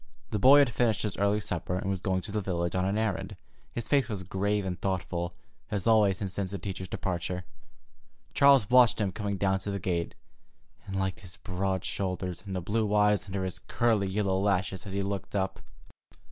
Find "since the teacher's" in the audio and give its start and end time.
6.17-6.87